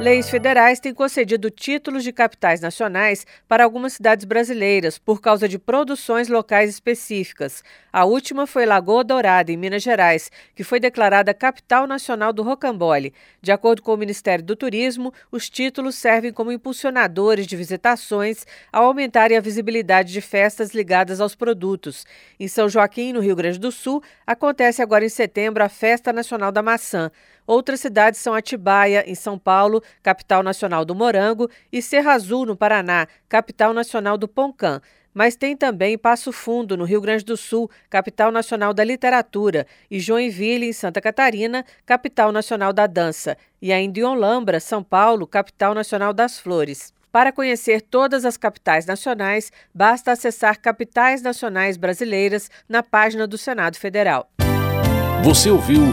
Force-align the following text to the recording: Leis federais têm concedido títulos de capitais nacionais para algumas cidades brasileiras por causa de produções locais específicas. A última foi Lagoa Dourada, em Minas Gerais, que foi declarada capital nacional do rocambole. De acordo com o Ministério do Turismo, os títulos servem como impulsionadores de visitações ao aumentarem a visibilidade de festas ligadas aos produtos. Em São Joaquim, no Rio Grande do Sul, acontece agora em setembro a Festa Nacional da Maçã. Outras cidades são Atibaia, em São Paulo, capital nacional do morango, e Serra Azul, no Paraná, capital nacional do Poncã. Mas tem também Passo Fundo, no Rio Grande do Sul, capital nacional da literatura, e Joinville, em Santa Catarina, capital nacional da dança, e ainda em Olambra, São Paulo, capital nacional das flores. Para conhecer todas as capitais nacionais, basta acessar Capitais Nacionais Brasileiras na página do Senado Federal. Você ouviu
Leis 0.00 0.30
federais 0.30 0.80
têm 0.80 0.94
concedido 0.94 1.50
títulos 1.50 2.02
de 2.02 2.10
capitais 2.10 2.58
nacionais 2.58 3.26
para 3.46 3.64
algumas 3.64 3.92
cidades 3.92 4.24
brasileiras 4.24 4.96
por 4.96 5.20
causa 5.20 5.46
de 5.46 5.58
produções 5.58 6.26
locais 6.26 6.70
específicas. 6.70 7.62
A 7.92 8.06
última 8.06 8.46
foi 8.46 8.64
Lagoa 8.64 9.04
Dourada, 9.04 9.52
em 9.52 9.58
Minas 9.58 9.82
Gerais, 9.82 10.32
que 10.54 10.64
foi 10.64 10.80
declarada 10.80 11.34
capital 11.34 11.86
nacional 11.86 12.32
do 12.32 12.42
rocambole. 12.42 13.12
De 13.42 13.52
acordo 13.52 13.82
com 13.82 13.92
o 13.92 13.96
Ministério 13.98 14.42
do 14.42 14.56
Turismo, 14.56 15.12
os 15.30 15.50
títulos 15.50 15.96
servem 15.96 16.32
como 16.32 16.50
impulsionadores 16.50 17.46
de 17.46 17.54
visitações 17.54 18.46
ao 18.72 18.86
aumentarem 18.86 19.36
a 19.36 19.40
visibilidade 19.42 20.14
de 20.14 20.22
festas 20.22 20.72
ligadas 20.72 21.20
aos 21.20 21.34
produtos. 21.34 22.06
Em 22.38 22.48
São 22.48 22.70
Joaquim, 22.70 23.12
no 23.12 23.20
Rio 23.20 23.36
Grande 23.36 23.58
do 23.58 23.70
Sul, 23.70 24.02
acontece 24.26 24.80
agora 24.80 25.04
em 25.04 25.10
setembro 25.10 25.62
a 25.62 25.68
Festa 25.68 26.10
Nacional 26.10 26.50
da 26.50 26.62
Maçã. 26.62 27.12
Outras 27.50 27.80
cidades 27.80 28.20
são 28.20 28.32
Atibaia, 28.32 29.02
em 29.10 29.14
São 29.16 29.36
Paulo, 29.36 29.82
capital 30.02 30.42
nacional 30.42 30.84
do 30.84 30.94
morango, 30.94 31.50
e 31.72 31.80
Serra 31.80 32.12
Azul, 32.12 32.46
no 32.46 32.56
Paraná, 32.56 33.06
capital 33.28 33.72
nacional 33.72 34.16
do 34.16 34.28
Poncã. 34.28 34.80
Mas 35.12 35.34
tem 35.34 35.56
também 35.56 35.98
Passo 35.98 36.30
Fundo, 36.30 36.76
no 36.76 36.84
Rio 36.84 37.00
Grande 37.00 37.24
do 37.24 37.36
Sul, 37.36 37.68
capital 37.88 38.30
nacional 38.30 38.72
da 38.72 38.84
literatura, 38.84 39.66
e 39.90 39.98
Joinville, 39.98 40.68
em 40.68 40.72
Santa 40.72 41.00
Catarina, 41.00 41.64
capital 41.84 42.30
nacional 42.30 42.72
da 42.72 42.86
dança, 42.86 43.36
e 43.60 43.72
ainda 43.72 43.98
em 43.98 44.04
Olambra, 44.04 44.60
São 44.60 44.82
Paulo, 44.82 45.26
capital 45.26 45.74
nacional 45.74 46.12
das 46.12 46.38
flores. 46.38 46.92
Para 47.12 47.32
conhecer 47.32 47.80
todas 47.80 48.24
as 48.24 48.36
capitais 48.36 48.86
nacionais, 48.86 49.50
basta 49.74 50.12
acessar 50.12 50.60
Capitais 50.60 51.22
Nacionais 51.22 51.76
Brasileiras 51.76 52.48
na 52.68 52.84
página 52.84 53.26
do 53.26 53.36
Senado 53.36 53.76
Federal. 53.76 54.30
Você 55.24 55.50
ouviu 55.50 55.92